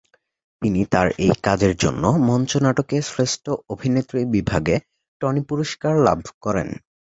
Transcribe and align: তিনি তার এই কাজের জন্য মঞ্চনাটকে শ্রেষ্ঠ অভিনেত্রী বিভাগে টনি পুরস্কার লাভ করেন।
তিনি 0.61 0.81
তার 0.85 1.07
এই 1.25 1.33
কাজের 1.43 1.73
জন্য 1.83 2.03
মঞ্চনাটকে 2.29 2.97
শ্রেষ্ঠ 3.09 3.45
অভিনেত্রী 3.69 4.21
বিভাগে 4.35 4.75
টনি 5.21 5.41
পুরস্কার 5.49 5.93
লাভ 6.07 6.19
করেন। 6.41 6.69